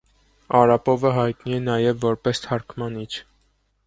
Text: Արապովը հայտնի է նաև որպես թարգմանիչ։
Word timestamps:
Արապովը 0.59 1.11
հայտնի 1.17 1.53
է 1.57 1.59
նաև 1.65 1.99
որպես 2.05 2.41
թարգմանիչ։ 2.47 3.07